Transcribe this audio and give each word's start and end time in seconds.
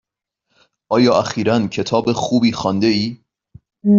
آیا 0.91 1.13
اخیرا 1.17 1.67
کتاب 1.67 2.13
خوبی 2.13 2.51
خوانده 2.51 2.87
ای؟ 2.87 3.17